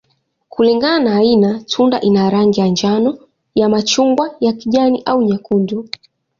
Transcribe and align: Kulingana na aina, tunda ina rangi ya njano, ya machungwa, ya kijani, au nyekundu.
Kulingana 0.49 1.03
na 1.03 1.15
aina, 1.17 1.59
tunda 1.65 2.01
ina 2.01 2.29
rangi 2.29 2.59
ya 2.61 2.67
njano, 2.67 3.17
ya 3.55 3.69
machungwa, 3.69 4.35
ya 4.39 4.53
kijani, 4.53 5.01
au 5.05 5.21
nyekundu. 5.21 5.89